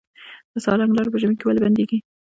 د 0.51 0.53
سالنګ 0.65 0.91
لاره 0.95 1.09
په 1.11 1.17
ژمي 1.21 1.35
کې 1.37 1.45
ولې 1.45 1.63
بندیږي؟ 1.65 1.97